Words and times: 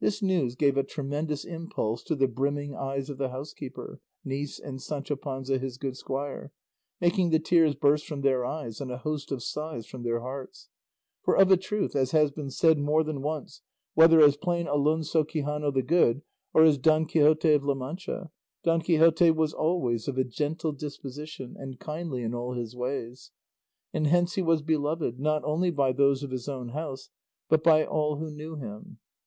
This 0.00 0.22
news 0.22 0.54
gave 0.54 0.78
a 0.78 0.82
tremendous 0.82 1.44
impulse 1.44 2.02
to 2.04 2.16
the 2.16 2.26
brimming 2.26 2.74
eyes 2.74 3.10
of 3.10 3.18
the 3.18 3.28
housekeeper, 3.28 4.00
niece, 4.24 4.58
and 4.58 4.80
Sancho 4.80 5.14
Panza 5.14 5.58
his 5.58 5.76
good 5.76 5.94
squire, 5.94 6.52
making 7.02 7.28
the 7.28 7.38
tears 7.38 7.74
burst 7.74 8.06
from 8.06 8.22
their 8.22 8.46
eyes 8.46 8.80
and 8.80 8.90
a 8.90 8.96
host 8.96 9.30
of 9.30 9.42
sighs 9.42 9.84
from 9.84 10.04
their 10.04 10.20
hearts; 10.20 10.70
for 11.22 11.36
of 11.36 11.50
a 11.50 11.58
truth, 11.58 11.94
as 11.94 12.12
has 12.12 12.30
been 12.30 12.48
said 12.50 12.78
more 12.78 13.04
than 13.04 13.20
once, 13.20 13.60
whether 13.92 14.22
as 14.22 14.38
plain 14.38 14.66
Alonso 14.66 15.22
Quixano 15.22 15.70
the 15.70 15.82
Good, 15.82 16.22
or 16.54 16.62
as 16.62 16.78
Don 16.78 17.04
Quixote 17.04 17.52
of 17.52 17.62
La 17.62 17.74
Mancha, 17.74 18.30
Don 18.64 18.80
Quixote 18.80 19.32
was 19.32 19.52
always 19.52 20.08
of 20.08 20.16
a 20.16 20.24
gentle 20.24 20.72
disposition 20.72 21.56
and 21.58 21.78
kindly 21.78 22.22
in 22.22 22.32
all 22.34 22.54
his 22.54 22.74
ways, 22.74 23.32
and 23.92 24.06
hence 24.06 24.36
he 24.36 24.42
was 24.42 24.62
beloved, 24.62 25.20
not 25.20 25.44
only 25.44 25.70
by 25.70 25.92
those 25.92 26.22
of 26.22 26.30
his 26.30 26.48
own 26.48 26.70
house, 26.70 27.10
but 27.50 27.62
by 27.62 27.84
all 27.84 28.16
who 28.16 28.30
knew 28.30 28.56
him. 28.56 28.96